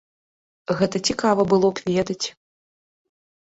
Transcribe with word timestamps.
Гэта 0.79 1.01
цікава 1.09 1.41
было 1.53 1.71
б 1.77 1.95
ведаць. 1.99 2.25